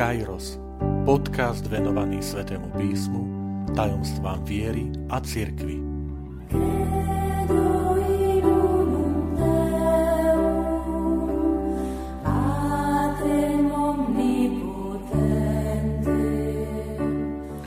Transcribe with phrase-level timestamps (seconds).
[0.00, 0.56] Kairos,
[1.04, 3.20] podcast venovaný Svetému písmu,
[3.76, 5.76] tajomstvám viery a cirkvi.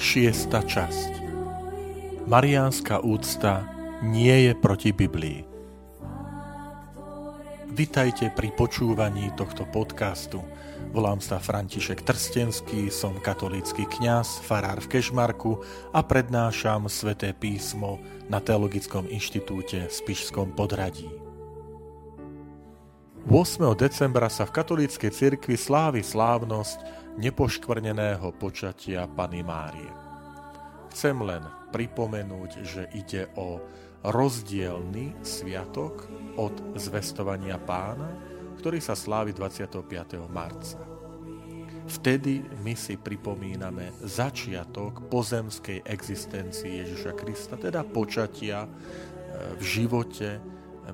[0.02, 1.13] Šiesta časť
[2.25, 3.61] Mariánska úcta
[4.02, 5.52] nie je proti Biblii.
[7.74, 10.45] Vitajte pri počúvaní tohto podcastu–
[10.94, 15.58] Volám sa František Trstenský, som katolícky kňaz, farár v Kešmarku
[15.90, 17.98] a prednášam sväté písmo
[18.30, 21.09] na Teologickom inštitúte v Spišskom podradí.
[23.26, 23.73] 8.
[23.73, 26.78] decembra sa v katolíckej cirkvi slávi slávnosť
[27.17, 29.90] nepoškvrneného počatia Pany Márie.
[30.94, 31.42] Chcem len
[31.73, 33.58] pripomenúť, že ide o
[34.03, 38.11] rozdielny sviatok od zvestovania pána,
[38.59, 40.20] ktorý sa slávi 25.
[40.27, 40.80] marca.
[41.83, 48.69] Vtedy my si pripomíname začiatok pozemskej existencii Ježiša Krista, teda počatia e,
[49.59, 50.39] v živote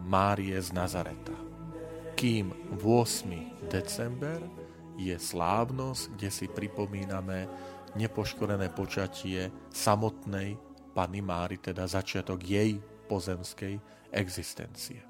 [0.01, 1.33] Márie z Nazareta.
[2.17, 3.69] Kým 8.
[3.69, 4.41] december
[4.97, 7.45] je slávnosť, kde si pripomíname
[7.93, 10.57] nepoškorené počatie samotnej
[10.97, 13.81] Pany Máry, teda začiatok jej pozemskej
[14.13, 15.01] existencie.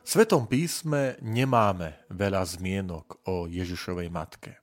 [0.00, 4.60] V Svetom písme nemáme veľa zmienok o Ježišovej matke.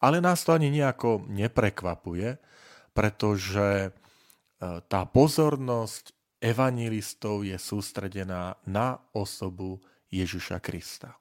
[0.00, 2.38] Ale nás to ani nejako neprekvapuje,
[2.94, 3.90] pretože e,
[4.86, 9.82] tá pozornosť evangelistov je sústredená na osobu
[10.14, 11.18] Ježiša Krista.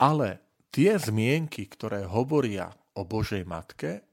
[0.00, 0.40] Ale
[0.72, 4.04] tie zmienky, ktoré hovoria o Božej matke,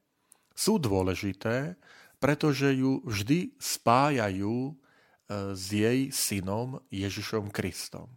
[0.51, 1.79] sú dôležité,
[2.23, 4.79] pretože ju vždy spájajú
[5.27, 8.07] s jej synom Ježišom Kristom.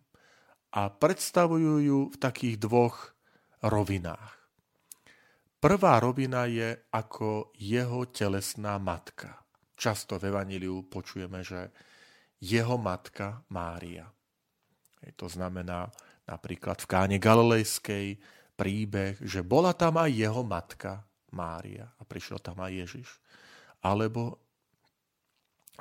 [0.71, 3.19] A predstavujú ju v takých dvoch
[3.67, 4.39] rovinách.
[5.59, 9.43] Prvá rovina je ako jeho telesná matka.
[9.75, 11.75] Často v Evangeliu počujeme, že
[12.39, 14.07] jeho matka Mária.
[15.19, 15.91] To znamená
[16.31, 18.23] napríklad v káne Galilejskej
[18.55, 21.03] príbeh, že bola tam aj jeho matka
[21.35, 23.09] Mária a prišiel tam aj Ježiš.
[23.85, 24.41] Alebo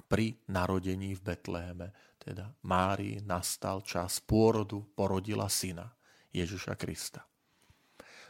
[0.09, 1.87] pri narodení v Betléme,
[2.19, 5.87] teda Márii, nastal čas pôrodu, porodila syna
[6.35, 7.23] Ježiša Krista.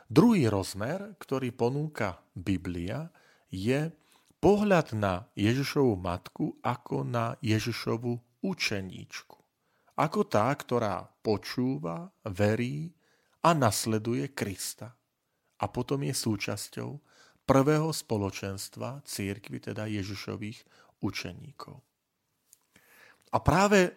[0.05, 3.09] Druhý rozmer, ktorý ponúka Biblia,
[3.49, 3.89] je
[4.37, 9.37] pohľad na Ježišovu matku ako na Ježišovu učeníčku.
[9.97, 12.93] Ako tá, ktorá počúva, verí
[13.41, 14.93] a nasleduje Krista.
[15.57, 16.99] A potom je súčasťou
[17.45, 20.65] prvého spoločenstva církvy, teda Ježišových
[21.05, 21.77] učeníkov.
[23.31, 23.93] A práve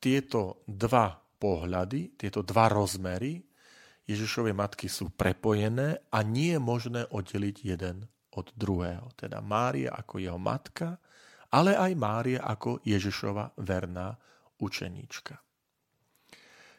[0.00, 3.44] tieto dva pohľady, tieto dva rozmery
[4.06, 8.06] Ježišovej matky sú prepojené a nie je možné oddeliť jeden
[8.38, 9.10] od druhého.
[9.18, 10.94] Teda Mária ako jeho matka,
[11.50, 14.14] ale aj Mária ako Ježišova verná
[14.62, 15.34] učeníčka.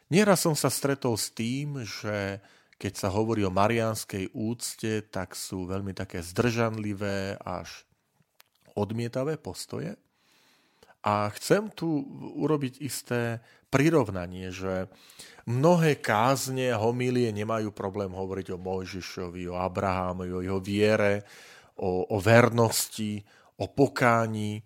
[0.08, 2.40] Nieraz som sa stretol s tým, že
[2.78, 7.82] keď sa hovorí o marianskej úcte, tak sú veľmi také zdržanlivé až
[8.78, 9.98] odmietavé postoje.
[11.02, 12.06] A chcem tu
[12.38, 14.86] urobiť isté prirovnanie, že
[15.46, 21.26] mnohé kázne a homílie nemajú problém hovoriť o Mojžišovi, o Abrahámovi, o jeho viere,
[21.82, 23.18] o, o vernosti,
[23.58, 24.62] o pokání.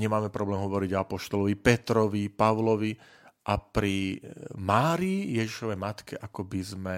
[0.00, 2.96] Nemáme problém hovoriť o Apoštolovi Petrovi, Pavlovi
[3.44, 4.16] a pri
[4.56, 6.96] Márii, Ježišovej matke, ako by sme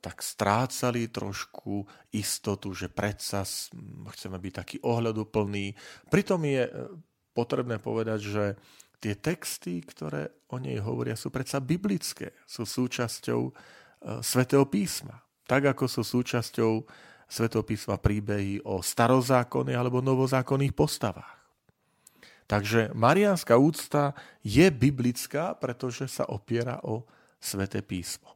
[0.00, 3.42] tak strácali trošku istotu, že predsa
[4.12, 5.74] chceme byť taký ohľaduplný.
[6.12, 6.70] Pritom je e,
[7.32, 8.44] potrebné povedať, že
[9.00, 13.52] tie texty, ktoré o nej hovoria, sú predsa biblické, sú súčasťou e,
[14.22, 15.24] svätého písma.
[15.46, 16.84] Tak ako sú súčasťou
[17.26, 21.34] svätého písma príbehy o starozákonných alebo novozákonných postavách.
[22.46, 24.14] Takže mariánska úcta
[24.46, 27.02] je biblická, pretože sa opiera o
[27.42, 28.35] sväté písmo.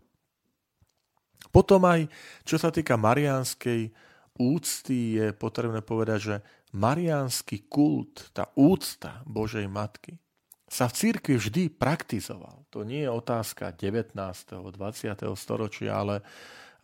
[1.50, 2.06] Potom aj,
[2.46, 3.90] čo sa týka mariánskej
[4.38, 6.36] úcty, je potrebné povedať, že
[6.72, 10.16] mariánsky kult, tá úcta Božej Matky,
[10.70, 12.62] sa v církvi vždy praktizoval.
[12.70, 14.14] To nie je otázka 19.
[14.14, 14.70] 20.
[15.34, 16.22] storočia, ale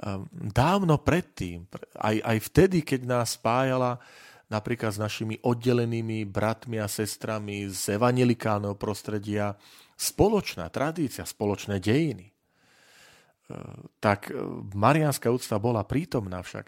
[0.03, 1.71] um, dávno predtým,
[2.03, 4.03] aj, aj vtedy, keď nás spájala
[4.51, 9.55] napríklad s našimi oddelenými bratmi a sestrami z evangelikánov prostredia
[9.95, 12.36] spoločná tradícia, spoločné dejiny
[14.03, 14.35] tak e,
[14.75, 16.67] mariánska úcta bola prítomná však.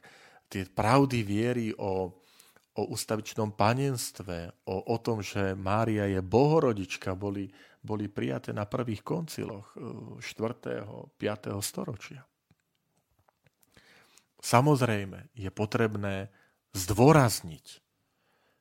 [0.49, 2.15] Tie pravdy viery o,
[2.73, 7.51] o ustavičnom panenstve, o, o tom, že Mária je bohorodička, boli,
[7.83, 10.23] boli prijaté na prvých konciloch 4.
[10.23, 10.87] E,
[11.19, 11.59] 5.
[11.61, 12.23] storočia.
[14.39, 16.31] samozrejme je potrebné
[16.79, 17.67] zdôrazniť,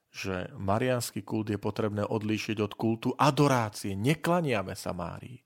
[0.09, 3.93] že mariánsky kult je potrebné odlíšiť od kultu adorácie.
[3.93, 5.37] Neklaniame sa Márii,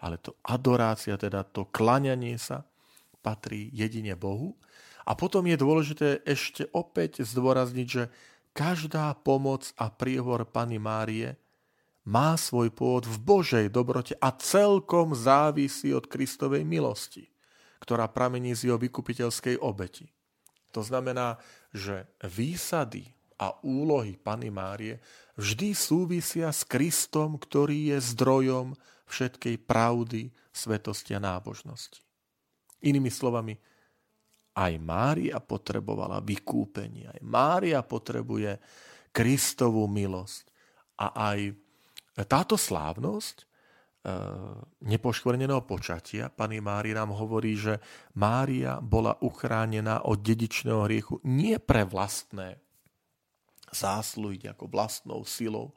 [0.00, 2.64] ale to adorácia, teda to klaňanie sa,
[3.24, 4.54] patrí jedine Bohu.
[5.06, 8.10] A potom je dôležité ešte opäť zdôrazniť, že
[8.54, 11.34] každá pomoc a príhovor Pany Márie
[12.06, 17.26] má svoj pôvod v Božej dobrote a celkom závisí od Kristovej milosti,
[17.82, 20.06] ktorá pramení z jeho vykupiteľskej obeti.
[20.70, 21.38] To znamená,
[21.74, 25.02] že výsady a úlohy Pany Márie
[25.36, 32.02] vždy súvisia s Kristom, ktorý je zdrojom všetkej pravdy, svetosti a nábožnosti.
[32.84, 33.54] Inými slovami,
[34.56, 38.56] aj Mária potrebovala vykúpenie, aj Mária potrebuje
[39.12, 40.44] Kristovú milosť.
[40.96, 41.38] A aj
[42.24, 43.44] táto slávnosť e,
[44.88, 47.76] nepoškvrneného počatia, pani Mári nám hovorí, že
[48.16, 52.56] Mária bola uchránená od dedičného hriechu nie pre vlastné
[53.76, 55.76] zásluhy ako vlastnou silou,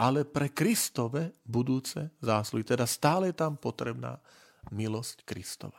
[0.00, 2.64] ale pre Kristove budúce zásluhy.
[2.64, 4.16] Teda stále je tam potrebná
[4.72, 5.76] milosť Kristova.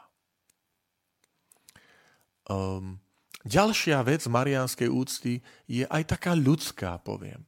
[2.46, 3.02] Um,
[3.42, 7.42] ďalšia vec marianskej úcty je aj taká ľudská, poviem.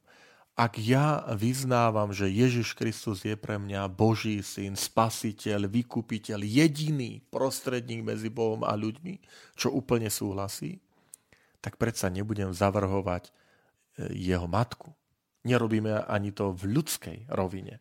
[0.54, 8.06] Ak ja vyznávam, že Ježiš Kristus je pre mňa Boží syn, spasiteľ, vykupiteľ, jediný prostredník
[8.06, 9.18] medzi Bohom a ľuďmi,
[9.58, 10.78] čo úplne súhlasí,
[11.58, 13.34] tak predsa nebudem zavrhovať
[14.14, 14.94] jeho matku.
[15.44, 17.80] Nerobíme ani to v ľudskej rovine.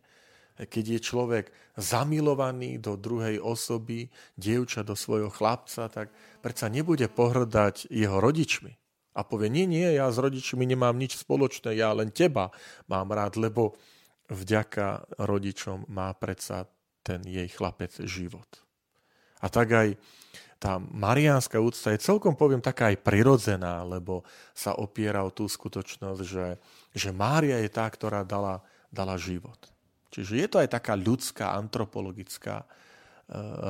[0.54, 1.46] Keď je človek
[1.80, 6.14] zamilovaný do druhej osoby, dievča do svojho chlapca, tak
[6.46, 8.78] predsa nebude pohrdať jeho rodičmi.
[9.14, 12.54] A povie, nie, nie, ja s rodičmi nemám nič spoločné, ja len teba
[12.90, 13.78] mám rád, lebo
[14.30, 16.66] vďaka rodičom má predsa
[17.06, 18.48] ten jej chlapec život.
[19.44, 19.88] A tak aj
[20.64, 24.24] tá mariánska úcta je celkom, poviem, taká aj prirodzená, lebo
[24.56, 26.56] sa opiera o tú skutočnosť, že,
[26.96, 29.60] že Mária je tá, ktorá dala, dala život.
[30.16, 32.66] Čiže je to aj taká ľudská, antropologická e,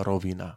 [0.06, 0.54] rovina.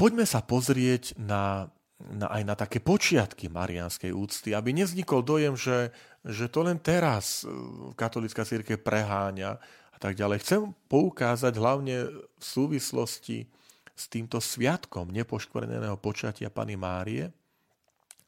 [0.00, 1.68] Poďme sa pozrieť na,
[2.00, 5.92] na, aj na také počiatky marianskej úcty, aby nevznikol dojem, že,
[6.24, 7.52] že to len teraz e,
[8.00, 9.60] katolická církev preháňa
[9.92, 10.40] a tak ďalej.
[10.40, 13.60] Chcem poukázať hlavne v súvislosti
[13.92, 17.28] s týmto sviatkom nepoškvrneného počatia Pany Márie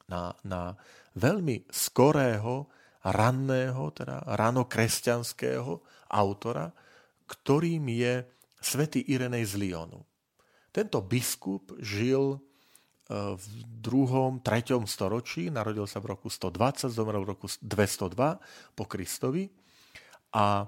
[0.05, 0.77] na, na
[1.17, 2.69] veľmi skorého,
[3.05, 6.73] ranného, teda ranokresťanského autora,
[7.29, 8.25] ktorým je
[8.57, 10.01] svätý Irenej z Lyonu.
[10.73, 12.37] Tento biskup žil e,
[13.37, 18.41] v druhom, treťom storočí, narodil sa v roku 120, zomrel v roku 202
[18.73, 19.53] po Kristovi
[20.33, 20.65] a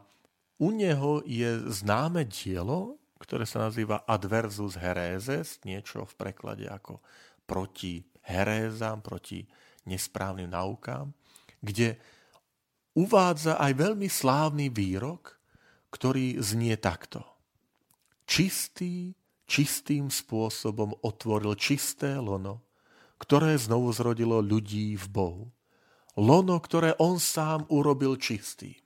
[0.57, 7.01] u neho je známe dielo, ktoré sa nazýva Adversus Hereses, niečo v preklade ako
[7.49, 9.47] proti herézam, proti
[9.87, 11.11] nesprávnym naukám,
[11.63, 11.97] kde
[12.93, 15.39] uvádza aj veľmi slávny výrok,
[15.89, 17.23] ktorý znie takto.
[18.27, 19.15] Čistý,
[19.47, 22.67] čistým spôsobom otvoril čisté lono,
[23.17, 25.45] ktoré znovu zrodilo ľudí v Bohu.
[26.17, 28.77] Lono, ktoré on sám urobil čistým.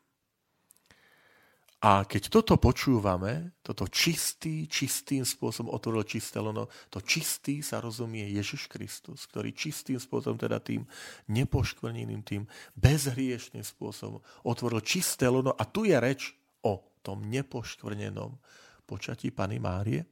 [1.81, 8.21] A keď toto počúvame, toto čistý, čistým spôsobom otvoril čisté lono, to čistý sa rozumie
[8.37, 10.85] Ježiš Kristus, ktorý čistým spôsobom, teda tým
[11.33, 12.45] nepoškvrneným, tým
[12.77, 15.57] bezhriešným spôsobom otvoril čisté lono.
[15.57, 18.37] A tu je reč o tom nepoškvrnenom
[18.85, 20.05] počatí Pany Márie,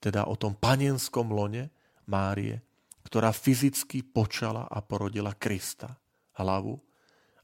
[0.00, 1.68] teda o tom panenskom lone
[2.08, 2.64] Márie,
[3.04, 6.00] ktorá fyzicky počala a porodila Krista,
[6.40, 6.87] hlavu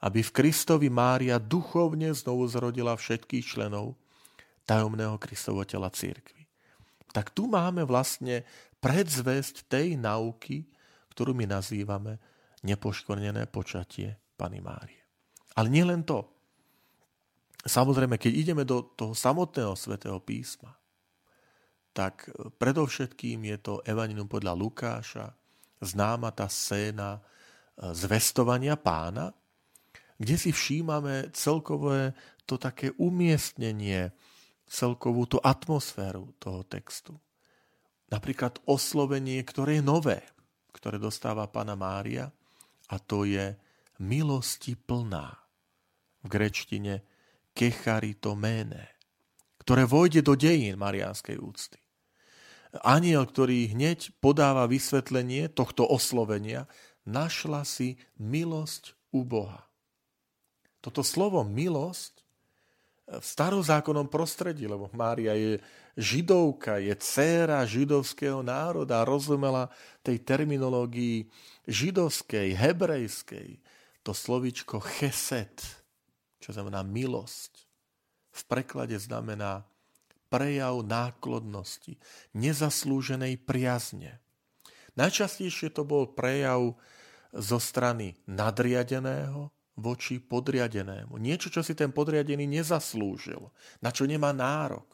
[0.04, 3.96] aby v Kristovi Mária duchovne znovu zrodila všetkých členov
[4.68, 6.44] tajomného Kristovo tela církvy.
[7.08, 8.44] Tak tu máme vlastne
[8.84, 10.68] predzvesť tej nauky,
[11.16, 12.20] ktorú my nazývame
[12.60, 15.00] nepoškvrnené počatie Pany Márie.
[15.56, 16.28] Ale nielen to.
[17.64, 20.76] Samozrejme, keď ideme do toho samotného svätého písma,
[21.94, 22.28] tak
[22.60, 25.26] predovšetkým je to Evangelium podľa Lukáša,
[25.78, 27.20] známa tá scéna e,
[27.94, 29.30] zvestovania pána,
[30.18, 34.12] kde si všímame celkové to také umiestnenie,
[34.64, 37.16] celkovú tú atmosféru toho textu.
[38.08, 40.20] Napríklad oslovenie, ktoré je nové,
[40.72, 42.30] ktoré dostáva pána Mária,
[42.92, 43.56] a to je
[44.00, 45.40] milosti plná.
[46.24, 47.04] V grečtine
[47.52, 48.96] kecharito mene,
[49.60, 51.80] ktoré vojde do dejín mariánskej úcty.
[52.82, 56.66] Aniel, ktorý hneď podáva vysvetlenie tohto oslovenia,
[57.06, 59.70] našla si milosť u Boha.
[60.84, 62.20] Toto slovo milosť
[63.08, 65.56] v starozákonnom prostredí, lebo Mária je
[65.96, 69.72] židovka, je dcéra židovského národa, rozumela
[70.04, 71.28] tej terminológii
[71.64, 73.64] židovskej, hebrejskej.
[74.04, 75.64] To slovičko cheset,
[76.36, 77.64] čo znamená milosť,
[78.34, 79.64] v preklade znamená
[80.28, 81.96] prejav náklodnosti,
[82.36, 84.20] nezaslúženej priazne.
[85.00, 86.76] Najčastejšie to bol prejav
[87.32, 89.48] zo strany nadriadeného
[89.78, 91.18] voči podriadenému.
[91.18, 93.42] Niečo, čo si ten podriadený nezaslúžil,
[93.82, 94.86] na čo nemá nárok.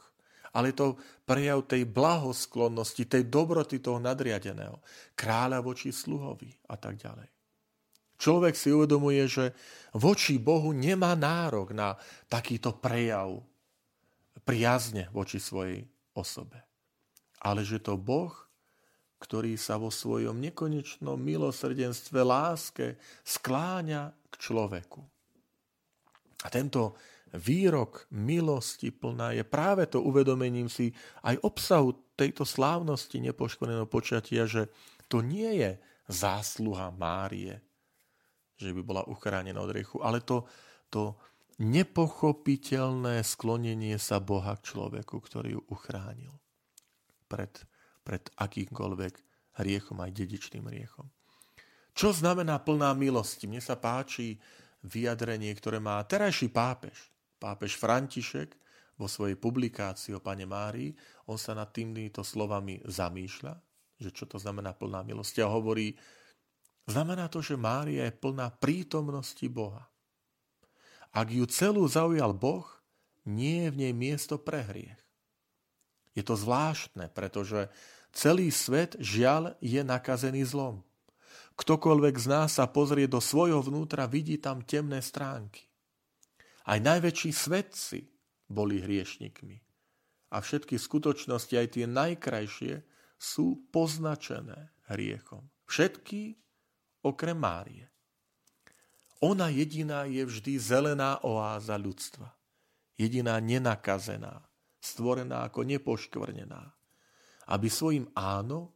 [0.50, 0.88] Ale je to
[1.22, 4.82] prejav tej blahosklonnosti, tej dobroty toho nadriadeného.
[5.14, 7.28] Kráľa voči sluhovi a tak ďalej.
[8.20, 9.54] Človek si uvedomuje, že
[9.96, 11.94] voči Bohu nemá nárok na
[12.26, 13.40] takýto prejav
[14.42, 15.86] priazne voči svojej
[16.18, 16.58] osobe.
[17.40, 18.34] Ale že to Boh
[19.20, 25.04] ktorý sa vo svojom nekonečnom milosrdenstve, láske skláňa človeku.
[26.40, 26.96] A tento
[27.36, 30.90] výrok milosti plná je práve to uvedomením si
[31.22, 34.72] aj obsahu tejto slávnosti nepoškodeného počatia, že
[35.06, 35.70] to nie je
[36.08, 37.60] zásluha Márie,
[38.56, 40.48] že by bola uchránená od riechu, ale to,
[40.88, 41.14] to
[41.60, 46.32] nepochopiteľné sklonenie sa Boha k človeku, ktorý ju uchránil
[47.30, 47.52] pred
[48.10, 49.14] pred akýmkoľvek
[49.62, 51.06] hriechom, aj dedičným hriechom.
[51.94, 53.50] Čo znamená plná milosti?
[53.50, 54.38] Mne sa páči
[54.86, 57.10] vyjadrenie, ktoré má terajší pápež.
[57.40, 58.56] Pápež František
[59.00, 60.92] vo svojej publikácii o Pane Márii,
[61.28, 63.56] on sa nad týmito slovami zamýšľa,
[63.96, 65.96] že čo to znamená plná milosti a hovorí,
[66.84, 69.88] znamená to, že Mária je plná prítomnosti Boha.
[71.16, 72.68] Ak ju celú zaujal Boh,
[73.24, 75.00] nie je v nej miesto pre hriech.
[76.12, 77.72] Je to zvláštne, pretože
[78.10, 80.82] Celý svet žiaľ je nakazený zlom.
[81.60, 85.68] Ktokoľvek z nás sa pozrie do svojho vnútra, vidí tam temné stránky.
[86.64, 88.08] Aj najväčší svetci
[88.48, 89.60] boli hriešnikmi.
[90.32, 92.74] A všetky skutočnosti, aj tie najkrajšie,
[93.20, 95.44] sú poznačené hriechom.
[95.68, 96.40] Všetky
[97.04, 97.92] okrem Márie.
[99.20, 102.32] Ona jediná je vždy zelená oáza ľudstva.
[102.96, 104.40] Jediná nenakazená,
[104.80, 106.80] stvorená ako nepoškvrnená
[107.50, 108.70] aby svojim áno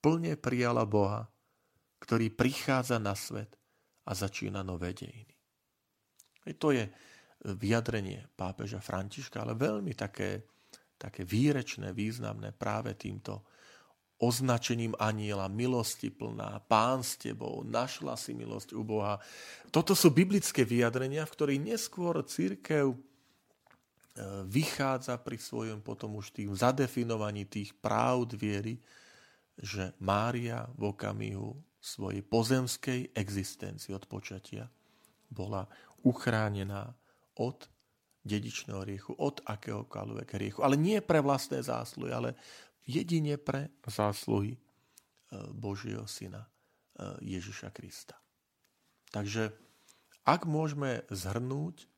[0.00, 1.28] plne prijala Boha,
[1.98, 3.54] ktorý prichádza na svet
[4.08, 5.34] a začína nové dejiny.
[6.48, 6.88] I to je
[7.44, 10.48] vyjadrenie pápeža Františka, ale veľmi také,
[10.96, 13.44] také výrečné, významné práve týmto
[14.18, 19.22] označením aniela, milosti plná, pán s tebou, našla si milosť u Boha.
[19.70, 22.98] Toto sú biblické vyjadrenia, v ktorých neskôr církev
[24.18, 28.82] E, vychádza pri svojom potom už tým zadefinovaní tých práv viery,
[29.54, 34.66] že Mária v okamihu svojej pozemskej existencie od počatia
[35.30, 35.66] bola
[36.02, 36.94] uchránená
[37.38, 37.70] od
[38.26, 40.60] dedičného riechu, od akéhokoľvek riechu.
[40.60, 42.30] Ale nie pre vlastné zásluhy, ale
[42.84, 44.58] jedine pre zásluhy e,
[45.54, 46.48] Božieho Syna e,
[47.38, 48.18] Ježiša Krista.
[49.08, 49.54] Takže
[50.28, 51.88] ak môžeme zhrnúť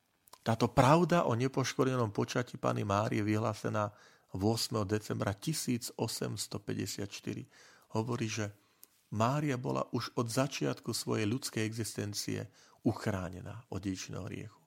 [0.40, 3.92] táto pravda o nepoškodenom počatí Pany Márie vyhlásená
[4.32, 4.86] 8.
[4.86, 5.98] decembra 1854
[7.90, 8.54] hovorí, že
[9.10, 12.46] Mária bola už od začiatku svojej ľudskej existencie
[12.86, 14.60] uchránená od dedičného riechu.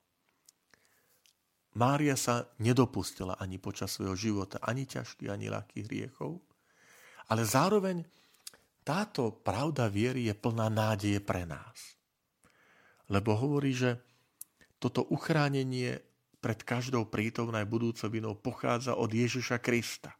[1.74, 6.38] Mária sa nedopustila ani počas svojho života ani ťažkých, ani ľahkých hriechov,
[7.34, 8.06] ale zároveň
[8.84, 11.98] táto pravda viery je plná nádeje pre nás.
[13.08, 13.98] Lebo hovorí, že
[14.78, 16.04] toto uchránenie
[16.44, 20.12] pred každou prítomnou aj budúcou vinou pochádza od Ježiša Krista.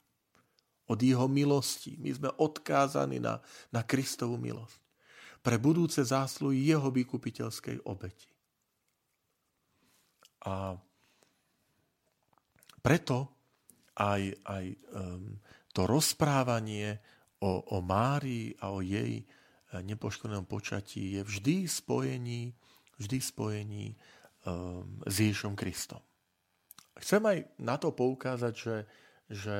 [0.94, 1.98] Od jeho milosti.
[1.98, 3.42] My sme odkázaní na,
[3.74, 4.78] na Kristovú milosť.
[5.42, 8.30] Pre budúce zásluhy jeho vykupiteľskej obeti.
[10.46, 10.78] A
[12.84, 13.34] preto
[13.98, 15.42] aj, aj um,
[15.74, 17.02] to rozprávanie
[17.42, 22.54] o, o Márii a o jej eh, nepoškodenom počatí je vždy spojení,
[23.02, 23.98] vždy spojení
[24.44, 26.04] Um, s Ježišom Kristom.
[27.00, 28.78] Chcem aj na to poukázať, že,
[29.32, 29.58] že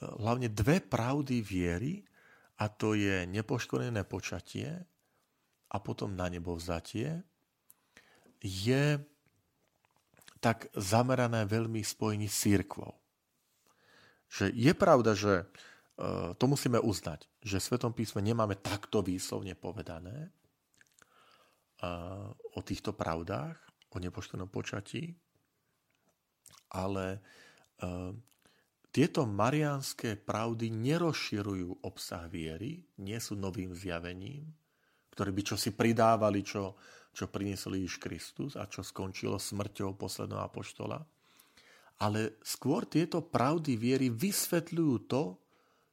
[0.00, 2.02] hlavne dve pravdy viery,
[2.54, 4.70] a to je nepoškodené počatie
[5.70, 7.18] a potom na nebo vzatie,
[8.38, 9.02] je
[10.38, 12.94] tak zamerané veľmi spojení s církvou.
[14.30, 19.56] Že je pravda, že uh, to musíme uznať, že v Svetom písme nemáme takto výslovne
[19.56, 20.30] povedané
[21.82, 23.56] uh, o týchto pravdách,
[23.94, 25.14] o nepoštenom počatí,
[26.74, 27.18] ale e,
[28.94, 34.46] tieto mariánske pravdy nerozširujú obsah viery, nie sú novým zjavením,
[35.10, 36.78] ktoré by čo si pridávali, čo,
[37.10, 41.02] čo priniesol Ježiš Kristus a čo skončilo smrťou posledného apoštola.
[42.02, 45.38] ale skôr tieto pravdy viery vysvetľujú to,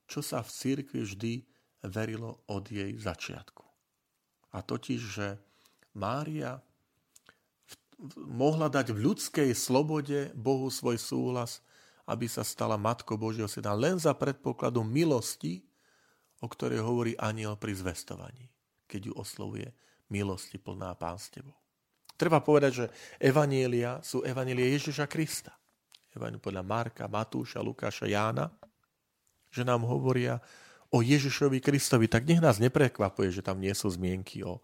[0.10, 1.34] čo sa v cirkvi vždy
[1.86, 3.64] verilo od jej začiatku.
[4.52, 5.28] A totiž, že
[5.94, 6.60] Mária
[8.18, 11.62] mohla dať v ľudskej slobode Bohu svoj súhlas,
[12.12, 15.64] aby sa stala Matkou Božieho syna len za predpokladu milosti,
[16.44, 18.52] o ktorej hovorí aniel pri zvestovaní,
[18.92, 19.72] keď ju oslovuje
[20.12, 21.56] milosti plná pán s tebou.
[22.20, 22.86] Treba povedať, že
[23.18, 25.56] evanielia sú evanielia Ježiša Krista.
[26.12, 28.52] Evaniel podľa Marka, Matúša, Lukáša, Jána,
[29.48, 30.44] že nám hovoria
[30.92, 34.60] o Ježišovi Kristovi, tak nech nás neprekvapuje, že tam nie sú zmienky o,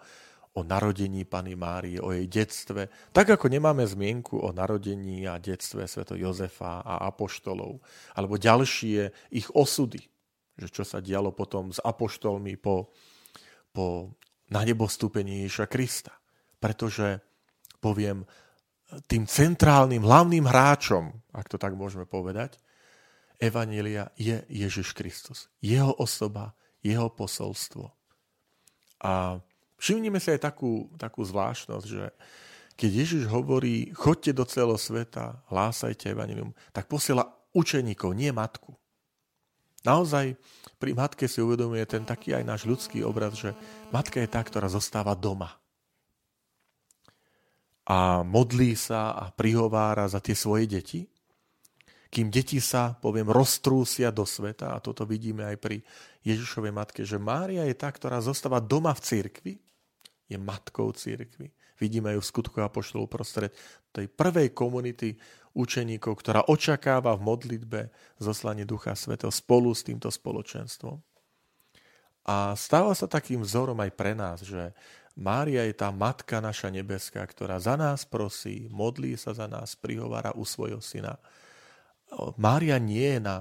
[0.58, 5.86] o narodení Pany Márie, o jej detstve, tak ako nemáme zmienku o narodení a detstve
[5.86, 7.78] sveto Jozefa a apoštolov,
[8.18, 10.02] alebo ďalšie ich osudy,
[10.58, 12.90] že čo sa dialo potom s apoštolmi po,
[13.70, 14.18] po
[14.50, 16.14] na nebostúpení Ježiša Krista.
[16.58, 17.22] Pretože,
[17.78, 18.26] poviem,
[19.06, 22.58] tým centrálnym, hlavným hráčom, ak to tak môžeme povedať,
[23.38, 25.54] Evanília je Ježiš Kristus.
[25.62, 27.94] Jeho osoba, jeho posolstvo.
[29.06, 29.38] A
[29.78, 32.12] všimnime si aj takú, takú zvláštnosť, že
[32.78, 37.26] keď Ježiš hovorí, chodte do celého sveta, hlásajte Evangelium, tak posiela
[37.58, 38.78] učeníkov, nie matku.
[39.82, 40.38] Naozaj
[40.78, 43.58] pri matke si uvedomuje ten taký aj náš ľudský obraz, že
[43.90, 45.58] matka je tá, ktorá zostáva doma
[47.88, 51.08] a modlí sa a prihovára za tie svoje deti,
[52.12, 55.78] kým deti sa, poviem, roztrúsia do sveta, a toto vidíme aj pri
[56.28, 59.54] Ježišovej matke, že Mária je tá, ktorá zostáva doma v cirkvi,
[60.28, 61.52] je matkou cirkvi.
[61.80, 63.54] Vidíme ju v skutku Apoštolov prostred
[63.96, 65.16] tej prvej komunity
[65.58, 67.80] učeníkov, ktorá očakáva v modlitbe
[68.22, 71.02] zoslanie Ducha Svetého spolu s týmto spoločenstvom.
[72.28, 74.76] A stáva sa takým vzorom aj pre nás, že
[75.18, 80.36] Mária je tá matka naša nebeská, ktorá za nás prosí, modlí sa za nás, prihovára
[80.38, 81.18] u svojho syna.
[82.38, 83.38] Mária nie je na,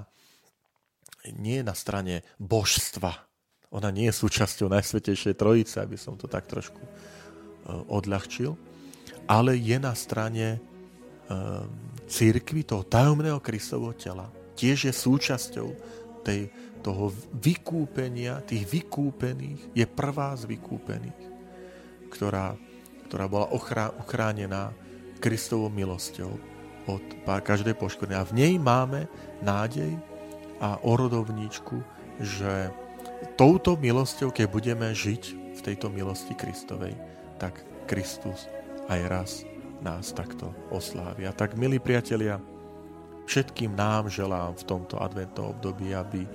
[1.37, 3.26] nie je na strane božstva.
[3.73, 6.89] Ona nie je súčasťou Najsvetejšej Trojice, aby som to tak trošku e,
[7.91, 8.55] odľahčil,
[9.27, 10.55] ale je na strane
[11.27, 11.67] um,
[12.07, 14.31] církvy, toho tajomného Kristovho tela.
[14.55, 15.67] Tiež je súčasťou
[16.23, 16.47] tej,
[16.79, 21.27] toho vykúpenia, tých vykúpených, je prvá z vykúpených
[22.07, 22.55] ktorá,
[23.11, 23.51] ktorá bola
[23.99, 24.71] ochránená
[25.19, 26.31] Kristovou milosťou
[26.87, 28.15] od každej poškody.
[28.15, 29.11] A v nej máme
[29.43, 29.91] nádej
[30.57, 31.83] a orodovníčku,
[32.23, 32.71] že
[33.37, 35.23] touto milosťou, keď budeme žiť
[35.57, 36.93] v tejto milosti Kristovej,
[37.41, 38.45] tak Kristus
[38.87, 39.31] aj raz
[39.81, 41.25] nás takto oslávi.
[41.25, 42.41] A tak, milí priatelia,
[43.29, 46.25] všetkým nám želám v tomto adventnom období, aby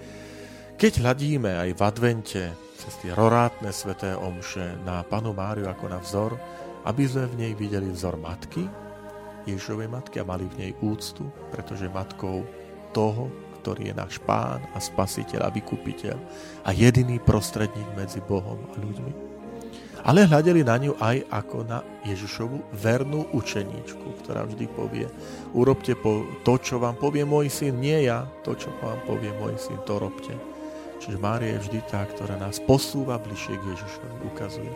[0.77, 2.43] keď hľadíme aj v advente
[2.79, 6.35] cez tie rorátne sveté omše na Panu Máriu ako na vzor,
[6.83, 8.67] aby sme v nej videli vzor matky,
[9.43, 12.47] Ježovej matky a mali v nej úctu, pretože matkou
[12.95, 13.27] toho,
[13.63, 16.19] ktorý je náš pán a spasiteľ a vykupiteľ
[16.67, 19.31] a jediný prostredník medzi Bohom a ľuďmi.
[20.03, 25.07] Ale hľadeli na ňu aj ako na Ježišovu vernú učeníčku, ktorá vždy povie,
[25.55, 25.95] urobte
[26.43, 30.03] to, čo vám povie môj syn, nie ja, to, čo vám povie môj syn, to
[30.03, 30.35] robte.
[30.99, 34.73] Čiže Mária je vždy tá, ktorá nás posúva bližšie k Ježišovi, ukazuje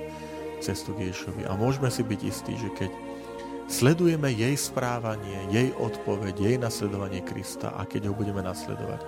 [0.63, 1.43] cestu k Ježišovi.
[1.47, 2.91] A môžeme si byť istí, že keď
[3.67, 9.03] sledujeme jej správanie, jej odpoveď, jej nasledovanie Krista a keď ho budeme nasledovať,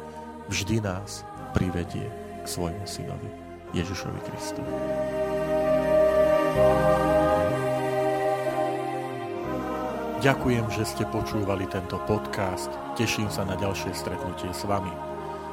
[0.51, 2.11] vždy nás privedie
[2.43, 3.31] k svojmu synovi,
[3.73, 4.63] Ježišovi Kristu.
[10.19, 12.75] Ďakujem, že ste počúvali tento podcast.
[12.99, 14.91] Teším sa na ďalšie stretnutie s vami.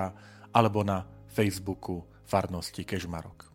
[0.55, 3.54] alebo na Facebooku farnosti Kežmarok.